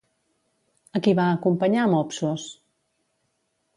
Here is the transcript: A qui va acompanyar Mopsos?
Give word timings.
A 0.99 1.01
qui 1.07 1.13
va 1.19 1.27
acompanyar 1.33 1.85
Mopsos? 1.93 2.47